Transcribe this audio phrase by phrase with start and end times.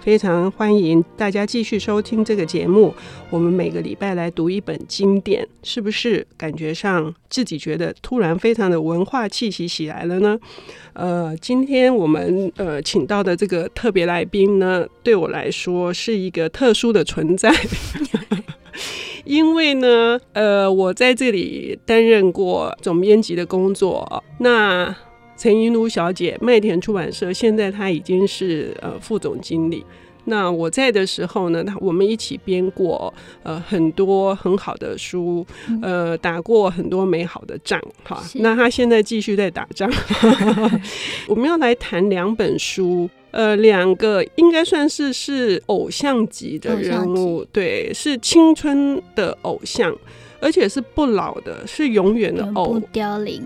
[0.00, 2.94] 非常欢迎大家继续收听这个节目。
[3.28, 10.38] 我们每个礼拜来读一本经典，是不是感觉上自己觉得突然非常的文化气息起来了呢？
[10.94, 17.54] 呃，今天我们呃请到的这个特别来宾呢，对我来说是一个特殊的存在，
[19.24, 24.96] 因为呢，呃，我在这里担任过总编辑的工作，那。
[25.40, 29.82] 陈怡如小姐，麦田出版社，现在她已经是呃副总经理。
[30.26, 33.12] 那我在的时候呢，她我们一起编过
[33.42, 35.44] 呃很多很好的书，
[35.80, 37.80] 呃打过很多美好的仗。
[38.04, 39.90] 哈，那她现在继续在打仗。
[41.26, 49.96] 我们要来谈两本书，呃，两个应该算是是偶像级的人物，对，是青春的偶像。
[50.40, 52.80] 而且是不老的，是永远的偶，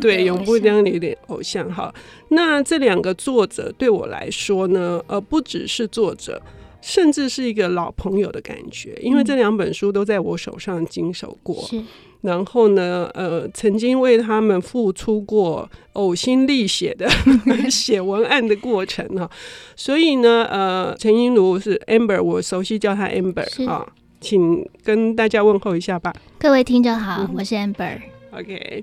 [0.01, 1.93] 对，永不凋零的偶像哈。
[2.29, 6.41] 那这两个作者对我来说呢，呃，不只是作者，
[6.81, 11.63] 甚至是一个老朋友的感觉，因为这两本书都在我手上经手过。
[11.63, 11.83] 是，
[12.23, 17.09] 然后呢，呃，曾经为他们付出过呕心沥血的
[17.71, 19.31] 写文案的过程哈。
[19.77, 23.87] 所以呢，呃，陈英如是 Amber，我熟悉叫他 Amber 啊。
[24.25, 26.11] 请跟大家问候一下吧。
[26.39, 28.01] 各位听众好，我是 Amber。
[28.31, 28.83] OK，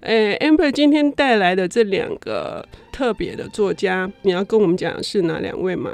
[0.00, 5.90] 呃，Amber 今天带来的这两个特别的作家，你要跟我们讲是哪两位吗？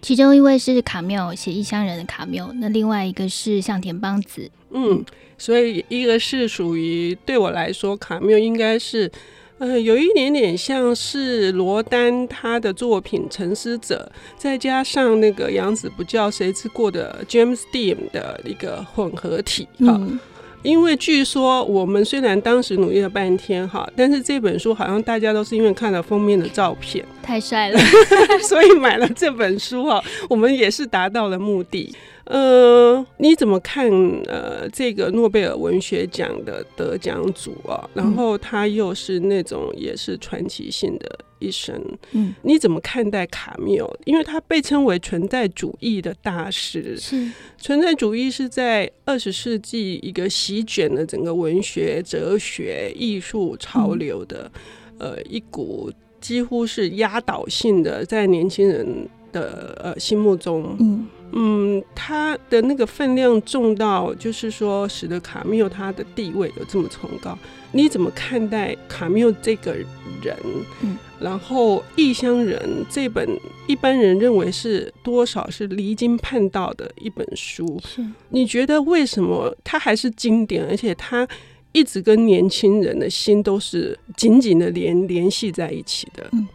[0.00, 4.50] 其中一位是卡缪，写《异乡人》的卡缪，那另外一个是向田邦子。
[4.70, 5.04] 嗯，
[5.36, 9.12] 所以一个是属于对我来说，卡缪应该是。
[9.58, 19.96] 呃，有一点点像是罗丹他的作品《沉思者》，再加上那个杨子不教谁之过的 James Dean 的一个混合体哈。
[20.00, 20.18] 嗯、
[20.62, 27.80] 因为据说我们虽然当时努力了半天哈，但是这本书好像大家都是因为看了封面的照片太帅了，
[28.48, 30.00] 所以买了这本书哈。
[30.28, 31.92] 我们也是达到了目的。
[32.28, 33.90] 呃，你怎么看
[34.26, 37.88] 呃这个诺贝尔文学奖的得奖组啊？
[37.94, 43.90] 然后他又是那种也是传奇性的一生，嗯，你怎么看待卡缪？
[44.04, 54.50] 因为他被称为存在主义的大师，是存在主义是在二十世纪一个席卷了整个文学、哲学、艺术潮流的、
[54.98, 55.90] 嗯、呃一股
[56.20, 61.06] 几乎是压倒性的在年轻人的呃心目中，嗯。
[61.32, 67.38] 嗯，他的那个分量重到，就是说，使得卡缪他的地位有这么崇高。
[67.72, 70.36] 你怎么看待卡缪这个人？
[70.82, 72.58] 嗯，然后《异乡人》
[72.88, 73.28] 这本
[73.66, 81.28] 一般人认为是多少是离经叛道的一本书，是你觉得为什么他还是经典，而且他
[81.72, 86.26] 一直跟年轻人的心都是紧紧的连联系在一起的？
[86.32, 86.48] 嗯。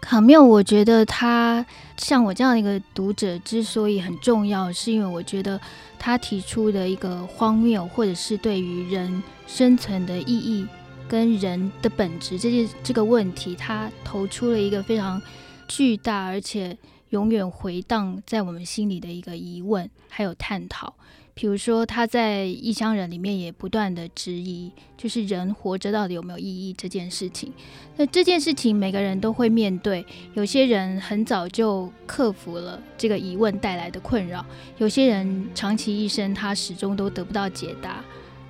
[0.00, 1.64] 卡缪，我觉得他
[1.96, 5.60] 像我这样一个读者之所以很重要，是因为我觉得
[5.98, 10.66] 他提出的一个荒谬，或者是对于人生存的意义
[11.08, 15.22] 跟人的本质这件这个问题，他投出了一个非常
[15.68, 16.76] 巨大而且
[17.10, 20.94] 永远回荡在我们心里的一个疑问，还有探讨。
[21.34, 27.52] 比如说，他在《异乡人》里面也不断的质疑，就是人活着到底有没有意义这件事情。
[27.96, 30.04] 那这件事情每个人都会面对，
[30.34, 34.44] 有些人很早就克服了这个疑问带来的困扰，
[34.78, 38.04] 有些人长期一生他始终都得不到解答。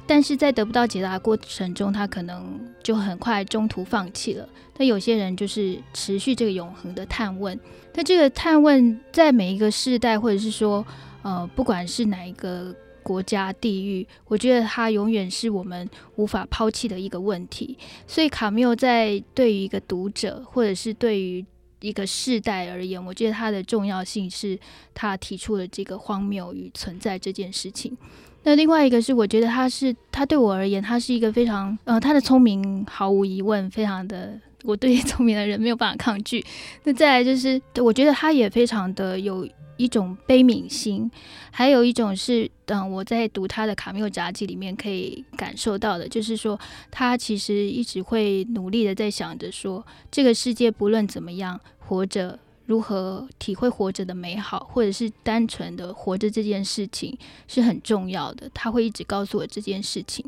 [0.04, 4.46] 但是在得不到解答的过程中，他可能就很快中途放弃了。
[4.76, 7.58] 但有些人就是持续这个永恒的探问。
[7.92, 10.84] 但这个探问在每一个世代，或者是说，
[11.22, 17.76] 呃，不管是哪一个国家地域，我觉得它永远是我们无法抛弃的一个问题。
[18.06, 21.44] 所以卡缪在对于一个读者，或者是对于
[21.80, 24.56] 一个世代而言，我觉得它的重要性是
[24.94, 27.96] 他提出了这个荒谬与存在这件事情。
[28.44, 36.44] 那另外一个是，我觉得他是他对我而言，他是一个非常呃，他的聪明毫无疑问，非常的，我对 聪明的人没有办法抗拒。
[36.84, 39.48] 那再来就是，我觉得他也非常的有。
[39.76, 41.10] 一种悲悯心，
[41.50, 46.58] 还有一种是，嗯，我在读他的《卡缪札记》里面可以感受到的，就是说，
[46.90, 57.16] 他其实一直会努力的在想着说，这个世界不论怎么样，活着如何体会活着的美好，或者是单纯的活着这件事情
[57.48, 58.48] 是很重要的。
[58.54, 60.24] 他会一直告诉我这件事情。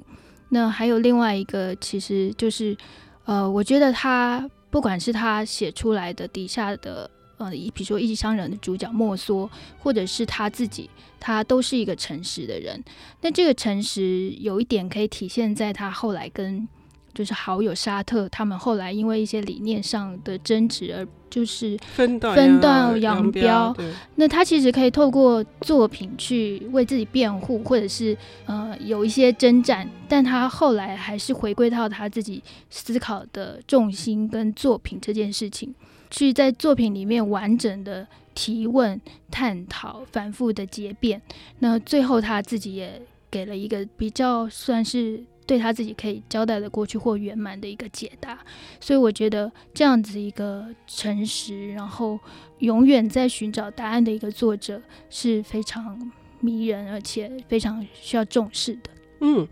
[0.48, 2.76] 那还有另外一个，其实就是，
[3.24, 7.10] 呃，我觉得他不管是他写出来的底下的。
[7.44, 9.48] 呃，比如说《异乡人》的主角莫梭，
[9.78, 10.88] 或者是他自己，
[11.18, 12.82] 他都是一个诚实的人。
[13.20, 16.68] 那这个诚实有一点可以体现在他后来跟。
[17.14, 23.72] 就是好友沙特，他们后来因为一些理念上的争执而就是分道分道扬镳。
[24.16, 35.72] 那他其实可以透过作品去为自己辩护，或者是呃有一些征战，但他后来还是回归到他自己思考的重心跟作品这件事情，
[36.14, 38.98] 去在作品里面完整的提问、
[39.30, 41.20] 探讨、反复的结辩。
[41.58, 45.22] 那最后他自己也给了一个比较算是。
[45.46, 48.38] 对他自己可以交代的过去或圆满的一个解答，
[48.80, 52.18] 所以我觉得这样子一个诚实，然后
[52.60, 54.80] 永远在寻找答案的一个作者
[55.10, 58.93] 是非常迷人，而且非常需要重视的。
[59.26, 59.48] 嗯，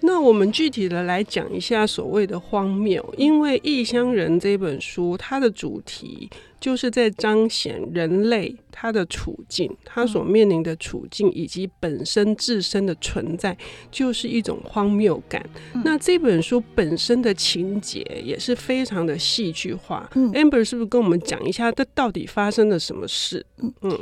[0.00, 6.28] 那我们具体的来讲一下所谓的荒谬，因为《异乡人》这本书，它的主题
[6.58, 13.56] 就是在彰显人类他的处境，他所面临的处境，以及本身自身的存在，
[13.92, 15.48] 就是一种荒谬感。
[15.74, 20.10] 嗯、那这本书本身的情节也是非常的戏剧化。
[20.16, 23.46] 嗯，Amber 是不是跟我们讲一下，这到底发生了什么事？
[23.82, 23.90] 嗯，《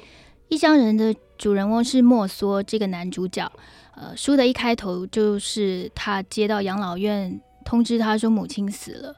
[0.49, 3.53] 异乡人》的主人翁是莫梭这个男主角。
[4.01, 9.15] 呃，书的一开头就是他接到养老院通知，他说母亲死了。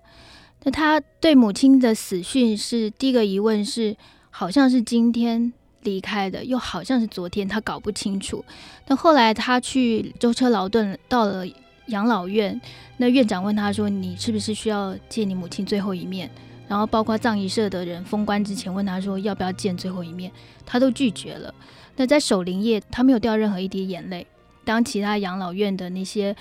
[0.64, 3.96] 那他对母亲的死讯是第一个疑问是，
[4.30, 5.52] 好像是今天
[5.82, 8.44] 离开的，又好像是昨天，他搞不清楚。
[8.88, 11.46] 那后来他去舟车劳顿到了
[11.86, 12.60] 养老院，
[12.96, 16.28] 那院长问他说：“你是不是需要见你母亲最后一面？”
[16.66, 20.32] 然后包括葬仪社的人封棺之前问他说：“要不要见最后一面？”
[20.66, 21.54] 他都拒绝了。
[21.94, 24.26] 那在守灵夜，他没有掉任何一滴眼泪。
[24.64, 26.34] 当其他养老院的那些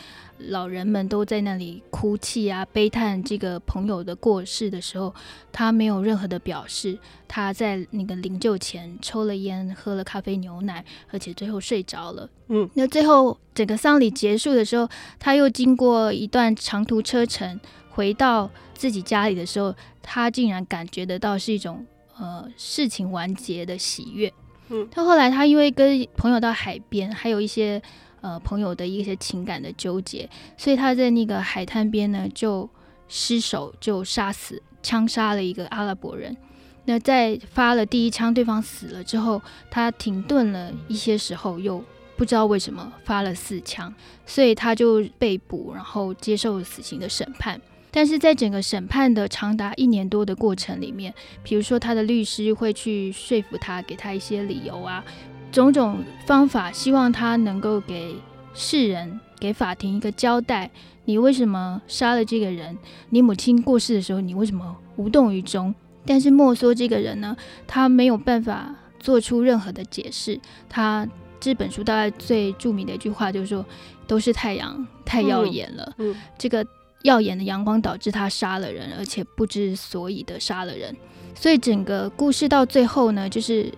[0.50, 5.14] 老人们都在那里哭泣啊、悲叹这个朋友的过世的时候，
[5.52, 6.98] 他没有任何的表示。
[7.28, 12.30] 他在那个灵柩前抽了烟、喝了咖啡、牛奶，而且最后睡着了。
[12.50, 17.58] 嗯，那最后整个丧礼结束的时候，他又经过一段长途车程
[17.90, 21.86] 回到自己家里的时候，他竟然感觉得到是一种
[22.20, 24.34] 呃事情完结的喜悦。
[24.68, 27.82] 嗯，他后来他因为跟朋友到海边，还有一些。
[28.22, 32.70] 呃，朋友的一些情感的纠结，所以他在那个海滩边呢，就
[33.08, 36.38] 失手就杀死、枪杀了一个阿拉伯人。
[36.86, 41.84] 那在发了第一枪，对方死了之后，他停顿了一些时候，又
[42.16, 43.94] 不知道为什么发了四枪，
[44.26, 47.60] 所以他就被捕，然后接受死刑的审判。
[47.94, 51.14] 但是在整个审判的长达一年多的过程里面，
[51.44, 55.04] 比如说他的律师会去说服他，给他一些理由啊。
[55.52, 58.16] 种种方法，希望他能够给
[58.54, 60.72] 世人、给法庭一个交代：
[61.06, 62.78] 你为什么杀了这个人？
[63.10, 65.76] 你母亲过世的时候，你为什么无动于衷？
[66.06, 67.36] 但是莫梭这个人呢，
[67.68, 70.40] 他没有办法做出任何的解释。
[70.70, 71.08] 他
[71.40, 73.66] 这本书大概最著名的一句话就是说
[74.08, 76.66] ：“都是太阳太耀眼了，嗯嗯、这个
[77.04, 80.96] 耀眼的阳光导致他杀了人，而且不知所以的杀了人。”
[81.36, 83.72] 所以整个故事到最后呢，就是。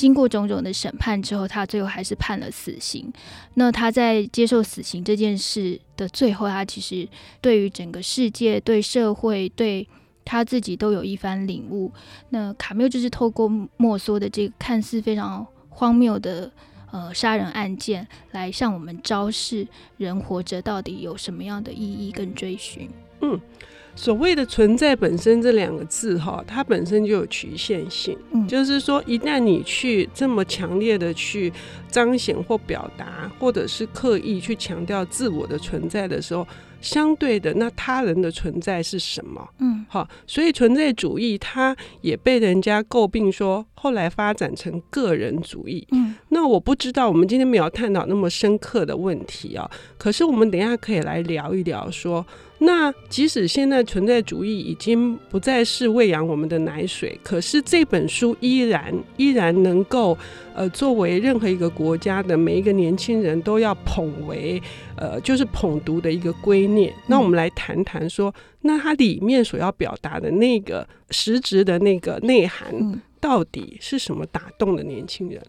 [0.00, 3.12] 经过种种的审判之后，他最后还是判了死刑。
[3.52, 7.06] 那他在接受死刑这件事的最后，他其实
[7.42, 9.86] 对于整个世界、对社会、对
[10.24, 11.92] 他自己都有一番领悟。
[12.30, 13.46] 那卡缪就是透过
[13.76, 16.50] 莫梭的这个看似非常荒谬的
[16.90, 22.88] 呃杀人案件，来向我们昭示人活着到底有什么样的意义跟追寻。
[23.20, 23.38] 嗯。
[23.94, 28.16] 所谓的存在本身这两个字，哈，它本身就有局限性。
[28.32, 31.52] 嗯，就是说，一旦你去这么强烈的去
[31.88, 36.46] 彰显或表达，或者是刻意去强调自我的存在的时候，
[36.80, 39.46] 相对的，那他人的存在是什么？
[39.58, 45.86] 嗯，好，所以存在主义它也被人家诟病说，后来发展成个人主义。
[45.92, 49.68] 嗯，那我不知道，我们今天没有探讨那么深刻的问题啊。
[49.96, 52.24] 可是我们等一下可以来聊一聊说。
[52.62, 60.14] 那即使现在存在主义已经不再是喂养我们的奶水，可是这本书依然依然能够
[60.54, 64.62] 呃作为任何一个国家的每一个年轻人都要捧为
[64.94, 66.92] 呃就是捧读的一个圭念。
[67.06, 72.68] 那我们来谈谈说，那它里面所要表达的那个实质的那个内涵
[73.20, 75.42] 到底是什么，打动了年轻人？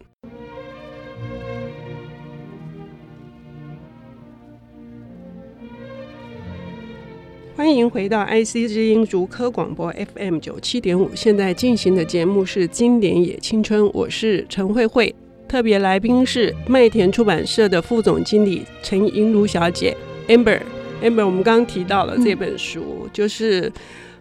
[7.56, 15.14] 欢迎回到 IC 之音竹科广播 FM 九七点五，现在进行的节目是《经典也青春》，我是陈慧慧，
[15.48, 19.96] 特别来宾是麦田出版社的副总经理陈银如小姐
[20.28, 20.60] Amber。
[21.02, 23.72] Amber，我们刚刚提到了这本书，嗯、就是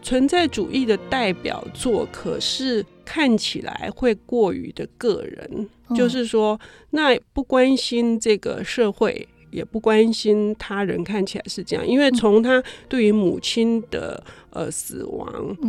[0.01, 6.57] 存在主义的代表作，可是看起来会过于的个人，嗯、就是说，
[6.91, 9.27] 那不关心这个社会。
[9.51, 15.27] 也不关心他人，看起来是这样，因为从他对于母亲的呃死亡，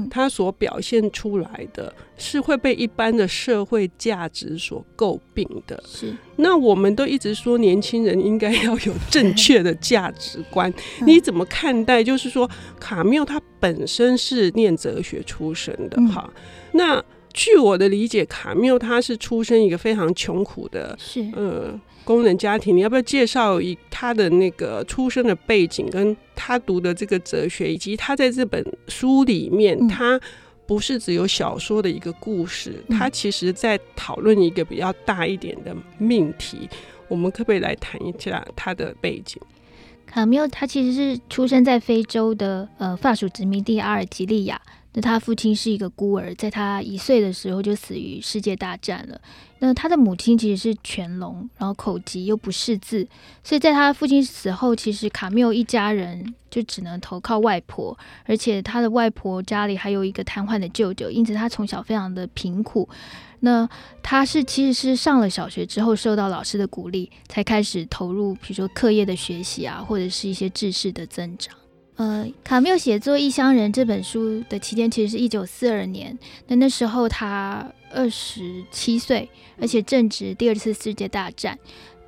[0.08, 5.82] 他所表现出来的是会被一般的社会价值所诟病的。
[5.84, 10.72] 是，那我们都一直说年轻人应该要有正确的价值观，
[11.04, 12.04] 你怎么看待？
[12.04, 16.32] 就是说卡缪他本身是念哲学出身的哈，
[16.70, 21.80] 那据我的理解，卡缪他是出生一个非常穷苦的，是呃。
[22.04, 30.20] 工人家庭，你要不要介绍一他的那个出生的背景，跟他读的这个哲学，以及他在这本书里面，嗯、他
[30.66, 36.68] 不是只有小说的一个故事，嗯、他其实在讨论一个比较大一点的命题。
[37.06, 39.40] 我们可不可以来谈一下他的背景？
[40.04, 44.60] 卡缪他其实是出生在非洲的呃法属殖民地阿尔及利亚。
[44.94, 49.20] 那他父亲是一个孤儿，在他一岁的时候就死于世界大战了。
[49.60, 53.06] 那他的母亲其实是全聋，然后口疾又不识字，
[53.42, 62.88] 所以在他父亲死后，其实卡缪一家人就只能投靠外婆，而且他的外婆家里还有一个瘫痪的舅舅，因此他从小非常的贫苦。
[63.44, 63.68] 那
[64.02, 71.54] 他是其实是上了小学之后，受到老师的鼓励，才开始投入，比如说课业的学习啊，或者是一些知识的增长。
[72.02, 76.18] 呃，卡缪写作《异乡人》这本书的期间，其实是一九四二年。
[76.48, 79.28] 那那时候他二十七岁，
[79.60, 81.56] 而且正值第二次世界大战。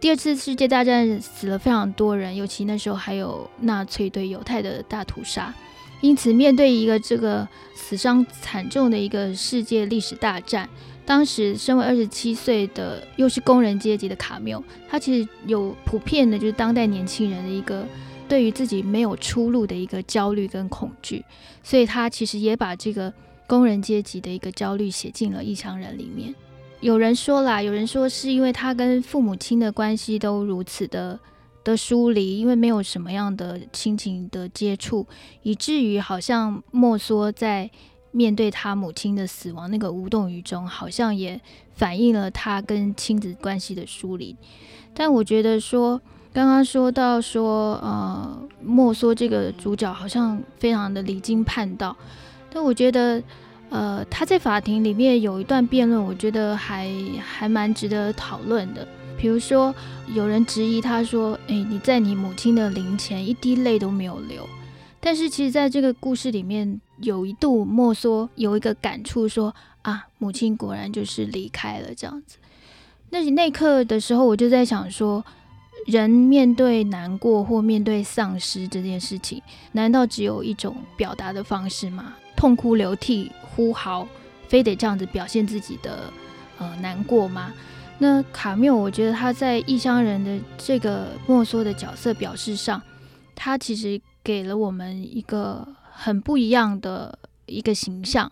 [0.01, 5.55] 第二次世界大战死了非常多人，尤其那时候还有纳粹对犹太的大屠杀。
[6.01, 7.47] 因此，面对一个这个
[7.77, 10.69] 死伤惨重的一个世界历史大战，
[11.07, 14.61] 当时身为二十七岁的又是工人阶级的卡缪，
[14.91, 17.87] 他其实有普遍的，就是当代年轻人的一个。
[18.27, 21.25] 对于自己没有出路的一个焦虑跟恐惧，
[21.63, 23.13] 所以他其实也把这个
[23.47, 26.35] 工人阶级的一个焦虑写进了《异乡人》里面。
[26.81, 31.21] 有人说啦，有人说是因为他跟父母亲的关系都如此的
[31.63, 35.07] 的疏离，因为没有什么样的亲情的接触，
[35.43, 37.71] 以至于好像莫说在
[38.11, 41.41] 面对他母亲的死亡那个无动于衷，好像也
[41.75, 44.35] 反映了他跟亲子关系的疏离。
[44.95, 46.01] 但我觉得说。
[46.35, 51.97] 刚刚说到说，呃，莫梭这个主角好像非常的离经叛道，
[52.53, 53.23] 但我觉得，
[53.71, 56.91] 呃，他在法庭里面有一段辩论，我觉得还
[57.25, 58.85] 还蛮值得讨论的。
[59.17, 59.73] 比如说，
[60.13, 64.45] 有人质疑他说：“诶，你在你母亲的灵前一滴泪都没有流。”
[64.99, 72.39] 但是其实在这个故事里面，有一度莫梭有一个感触说：“啊，母亲果然就是离开了这样子。”
[73.11, 75.25] 那那一刻的时候，我就在想说。
[75.87, 82.15] 人面对难过或面对丧失这件事情，难道只有一种表达的方式吗？
[82.37, 84.07] 痛哭流涕、呼嚎，
[84.49, 86.13] 非得这样子表现自己的
[86.59, 87.53] 呃难过吗？
[87.99, 92.83] 那卡缪，我觉得他在异乡人的这个莫梭的角色表示上，
[93.35, 98.31] 他其实给了我们一个很不一样的一个形象。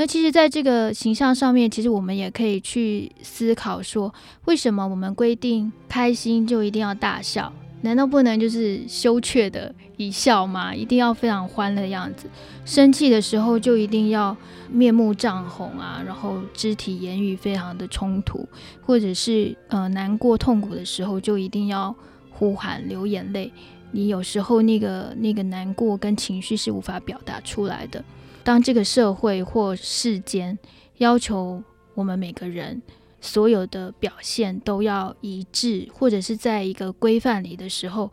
[0.00, 4.14] 那其实，在这个形象上面，其实我们也可以去思考说，
[4.44, 7.52] 为什么我们规定开心就一定要大笑？
[7.80, 10.72] 难道不能就是羞怯的一笑吗？
[10.72, 12.30] 一定要非常欢乐的样子？
[12.64, 14.36] 生气的时候就一定要
[14.70, 18.48] 面目涨红啊，然后肢体言语非常的冲突，
[18.80, 21.92] 或者是呃难过痛苦的时候就一定要
[22.30, 23.52] 呼喊流眼泪？
[23.90, 28.04] 你有时候那个那个难过跟情绪是无法表达出来的。
[28.48, 30.58] 当这个社会或世间
[30.96, 31.62] 要求
[31.92, 32.80] 我们每个人
[33.20, 38.10] 所有的表现都要一致，或者是在一个规范里的时候，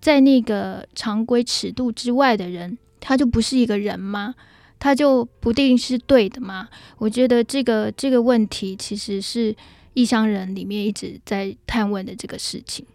[0.00, 4.34] 在那个常规尺度之外的人，他就不是一个人吗？
[4.78, 6.66] 他就不定是对的吗？
[6.96, 9.52] 我觉得这个这个问题其实是
[9.92, 12.86] 《异乡人》里面一直在探问的这个事情。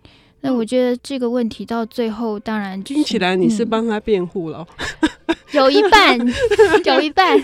[0.41, 4.65] 那我觉得这个问题到最后，当然听起来你是帮他辩护了。
[5.01, 5.09] 嗯
[5.53, 6.17] 有一半，
[6.85, 7.39] 有一半。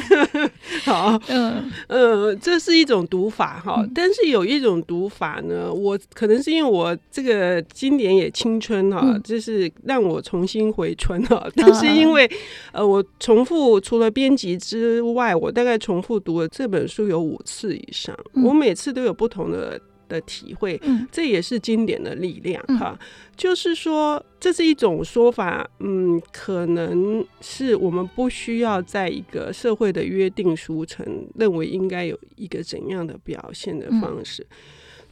[0.84, 11.44] 好，嗯呃，这是一种读法哈，嗯、但是有一种读法呢，我可能是因为我这个经典也青春哈，嗯、就是让我重新回春哈。
[11.46, 12.30] 嗯、但是因为
[12.72, 19.80] 呃，我重复除了编辑之外，我大概重复读了这本书有五次以上，嗯、我每次都有不同的。
[20.08, 20.80] 的体会，
[21.12, 22.98] 这也是经典的力量哈。
[23.00, 34.46] 嗯、就是说，这是一种说法，嗯，可能是我们不需要在一个社会的约定俗成，认为应该有一个怎样的表现的方式。
[34.50, 34.58] 嗯、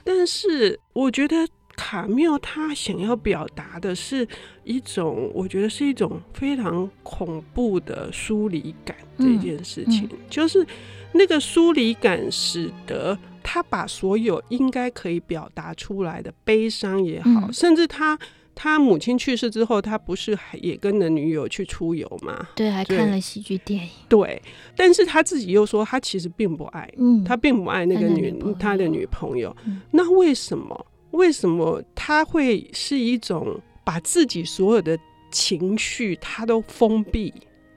[0.03, 4.27] 但是，我觉得卡缪他想要表达的是
[4.63, 8.95] 一种，我觉得是一种非常恐怖的疏离感。
[9.15, 10.65] 这件事情、嗯嗯、就是
[11.13, 18.17] 那个疏离感，使得他把所有应该可以表达出来的悲伤也好，嗯、甚至他
[18.55, 22.47] 他母亲去世之后，他不是还也跟着女友去出游吗？
[22.55, 23.91] 对，还看了喜剧电影。
[24.07, 24.41] 对，
[24.75, 29.55] 但是他自己又说，他其实并不爱，嗯，他并不爱那个女他的，他的女朋友。
[29.65, 30.85] 嗯、那为什么？
[31.11, 34.97] 为什么他会是一种把自己所有的
[35.29, 37.33] 情绪他都封闭？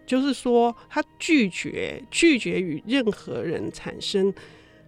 [0.06, 4.32] 就是说，他拒绝拒绝与任何人产生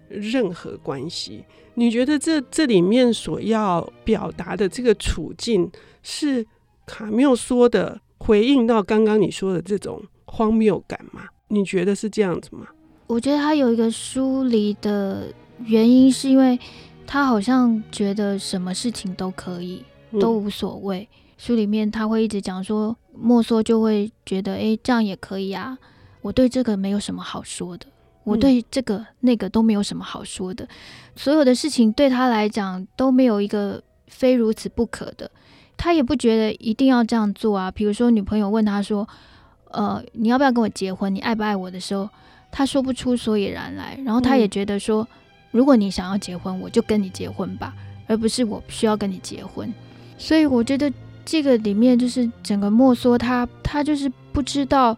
[0.09, 1.45] 任何关系。
[1.75, 5.71] 你觉得这这里面所要表达的这个处境，
[6.03, 6.47] 是
[6.87, 11.23] 卡缪说的回应到刚刚你说的这种荒谬感吗？
[11.49, 12.67] 你觉得是这样子吗？
[13.07, 15.33] 我觉得他有一个疏离的
[15.65, 16.59] 原因，是因为。
[17.11, 19.83] 他好像觉得什么事情都可以，
[20.21, 21.09] 都无所谓。
[21.11, 25.79] 嗯、书里面他会一直讲说，莫说就会觉得，哎，这样也可以啊。
[26.21, 27.87] 我对这个没有什么好说的，
[28.29, 30.69] 我对这个那个都没有什么好说的。
[31.17, 35.31] 所有的事情对他来讲都没有一个非如此不可的。
[35.77, 37.71] 他也不觉得一定要这样做啊。
[37.71, 39.09] 比如说女朋友问他说，
[39.71, 41.15] 呃，你要不要跟我结婚？
[41.15, 42.09] 你爱不爱我的时候，
[42.51, 43.99] 他说不出所以然来。
[44.05, 45.03] 然后他也觉得说。
[45.03, 45.09] 嗯
[45.51, 47.75] 如果你想要结婚，我就跟你结婚吧，
[48.07, 49.73] 而不是我需要跟你结婚。
[50.19, 50.93] 所以我觉得
[51.25, 54.95] 这个里面就是整个莫梭他他就是不知道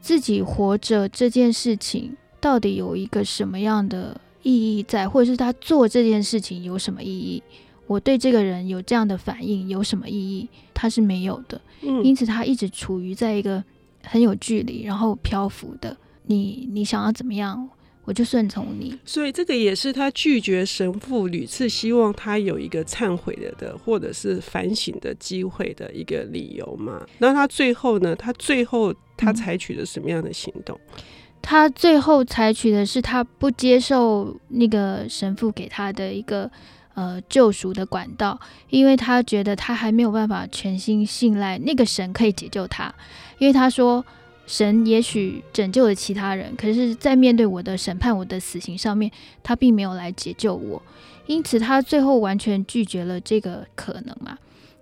[0.00, 7.42] 自己活着这件事情到底有一个什么样的意义在，或者是他做这件事情有什么意义。
[7.86, 10.48] 我对这个人有这样的反应有什么意义？
[10.74, 11.60] 他是没有的。
[12.02, 13.62] 因此他一直处于在一个
[14.02, 15.96] 很有距离，然后漂浮的。
[16.26, 17.68] 你你想要怎么样？
[18.04, 27.06] 我就顺从你，所以这个也是他拒绝神父屡次希望他有一个忏悔的的或者是反省的机会的一个理由嘛。
[27.18, 28.16] 那他最后呢？
[28.16, 30.80] 他最后他采取了什么样的行动？
[30.96, 31.02] 嗯，
[31.42, 36.50] 他最后采取的是他不接受那个神父给他的一个
[36.94, 38.38] 呃救赎的管道，
[38.70, 42.94] 因为他觉得他还没有办法全心信赖那个神可以解救他，
[43.38, 44.04] 因为他说。
[44.50, 50.82] 神也许拯救了其他人，可是，在面对我的审判、我的死刑上面，他并没有来解救我，
[51.26, 54.38] 因此他最后完全拒绝了这个可能嘛。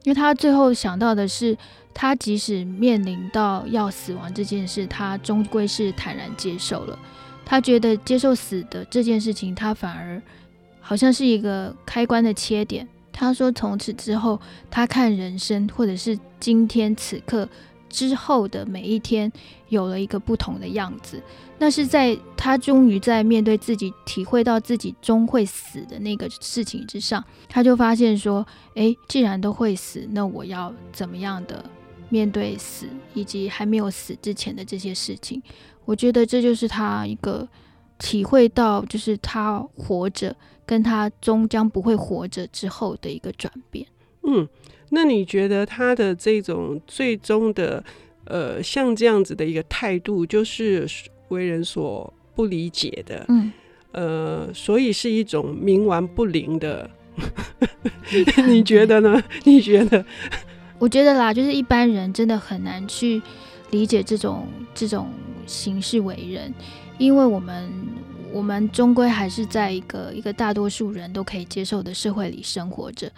[0.06, 1.58] 因为他最后想到的是，
[1.92, 6.96] 他即使面临到要死亡这件事，他终归是坦然接受了。
[7.44, 10.22] 他觉得接受死的这件事情，他反而
[10.80, 12.86] 好像是一个开关的切点。
[13.12, 14.40] 他说，从此之后，
[14.70, 17.48] 他看人生，或者是今天此刻。
[17.88, 19.30] 之后的每一天
[19.68, 21.22] 有了一个不同的样子，
[21.58, 31.64] 那是在他终于在面对自己、体会到自己终会死的那个事情之上，他就发现说：“诶，既然都会死，那我要怎么样的
[32.08, 35.42] 面对死，以及还没有死之前的这些事情？”
[35.86, 37.48] 我觉得这就是他一个
[37.98, 43.86] 体会到，就是他活着跟他终将不会活着之后的一个转变。
[44.26, 44.48] 嗯。
[44.90, 47.82] 那你觉得他的这种最终的，
[48.24, 50.86] 呃，像这样子的一个态度，就是
[51.28, 53.52] 为人所不理解的，嗯，
[53.90, 56.88] 呃，所以是一种冥顽不灵的，
[58.46, 59.20] 你觉得呢？
[59.42, 60.04] 你觉得？
[60.78, 63.20] 我觉得啦，就是一般人真的很难去
[63.72, 65.08] 理解这种这种
[65.46, 66.54] 行事为人，
[66.96, 67.68] 因为我们
[68.32, 73.10] 我们终归还是在一个一个大多数人都可以接受的社会里生活着。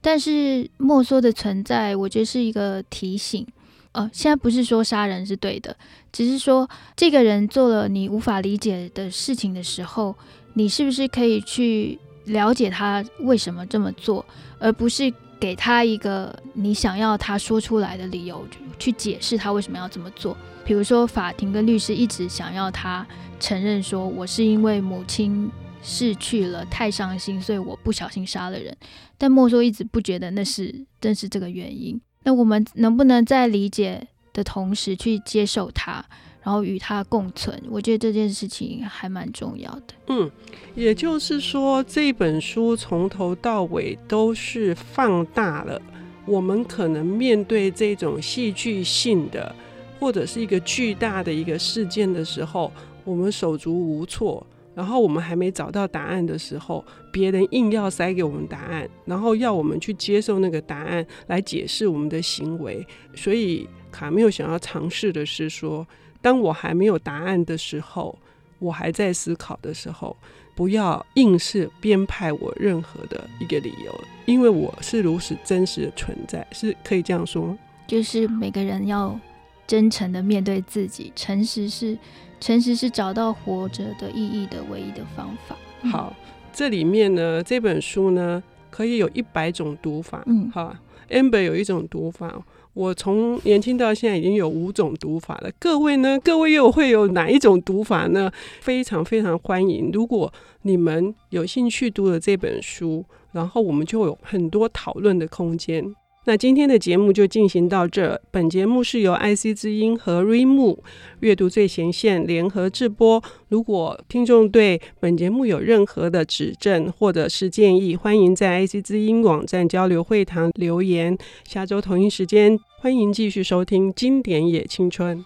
[0.00, 3.46] 但是莫梭的存在，我觉得是一个提醒。
[3.92, 5.74] 呃，现在不是说杀人是对的，
[6.12, 10.14] 只是说这个人做了你无法理解的事情的时候，
[10.54, 14.24] 你是不是可以去了解他为什么这么做，
[14.58, 18.46] 而不是给他一个你想要他说出来的理由，
[18.78, 20.36] 去解释他为什么要这么做。
[20.64, 23.04] 比如说，法庭跟律师一直想要他
[23.40, 25.50] 承认说，我是因为母亲。
[25.82, 28.76] 逝去了，太伤心，所以我不小心杀了人。
[29.16, 32.00] 但莫说一直不觉得那是正是这个原因。
[32.24, 36.04] 那我们能不能在理解的同时去接受他，
[36.42, 37.60] 然后与他共存？
[37.70, 39.94] 我觉得这件事情还蛮重要的。
[40.08, 40.30] 嗯，
[40.74, 45.80] 也就是说，这本书从头到尾都是放大了
[46.26, 49.54] 我们可能面对这种戏剧性的，
[49.98, 52.70] 或者是一个巨大的一个事件的时候，
[53.04, 54.46] 我们手足无措。
[54.78, 62.86] 然后我们还没找到答案的时候，别人硬要塞给我们答案，然后要我们去接受那个答案来解释我们的行为。
[63.12, 65.84] 所以卡缪想要尝试的是说，
[66.22, 68.16] 当我还没有答案的时候，
[68.60, 70.16] 我还在思考的时候，
[70.54, 73.92] 不要硬是编排我任何的一个理由，
[74.26, 77.58] 因为我是如此真实的存在，是可以这样说。
[77.88, 79.18] 就是每个人要
[79.66, 81.98] 真诚的面对自己，诚实是
[82.40, 85.56] 诚实是找到活着的意义的唯一的方法。
[85.90, 86.14] 好，
[86.52, 90.22] 这里面呢，这本书呢，可以有一百种读法。
[90.26, 90.74] 嗯，好
[91.10, 92.42] ，Amber 有一种读法。
[92.74, 95.50] 我从年轻到现在已经有五种读法了。
[95.58, 96.16] 各位呢？
[96.20, 98.30] 各位又会有哪一种读法呢？
[98.60, 99.90] 非常非常欢迎。
[99.92, 105.92] 如果你们有兴趣读了这本书，然后我们就有很多讨论的空间。
[106.28, 108.20] 那今天的节目就进行到这。
[108.30, 110.78] 本节目是由 IC 之音和 r e m o
[111.20, 113.24] 阅读最前线联合制播。
[113.48, 121.16] 如果听众对本节目有任何的指正或者是建议，欢迎在 IC 之音网站交流会堂留言。
[121.48, 125.16] 下周同一时间，欢迎继续收听《经典也青春》。